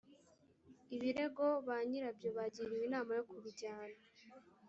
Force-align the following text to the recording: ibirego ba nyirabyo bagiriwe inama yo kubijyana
ibirego 0.95 1.45
ba 1.67 1.77
nyirabyo 1.89 2.29
bagiriwe 2.37 2.83
inama 2.87 3.11
yo 3.17 3.23
kubijyana 3.29 3.97